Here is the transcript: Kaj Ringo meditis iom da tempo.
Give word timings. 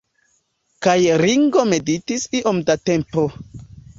Kaj 0.85 0.95
Ringo 1.23 1.67
meditis 1.73 2.25
iom 2.39 2.65
da 2.71 2.79
tempo. 2.91 3.29